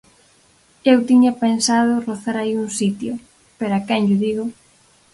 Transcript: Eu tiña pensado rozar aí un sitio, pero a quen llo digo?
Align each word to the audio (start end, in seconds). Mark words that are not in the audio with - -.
Eu 0.91 0.97
tiña 1.09 1.31
pensado 1.43 2.03
rozar 2.07 2.35
aí 2.37 2.53
un 2.63 2.69
sitio, 2.79 3.13
pero 3.57 3.73
a 3.75 3.81
quen 3.87 4.01
llo 4.07 4.17
digo? 4.25 4.45